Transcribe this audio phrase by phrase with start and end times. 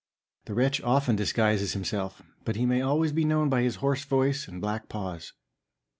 [0.45, 4.47] The wretch often disguises himself, but he may always be known by his hoarse voice
[4.47, 5.33] and black paws."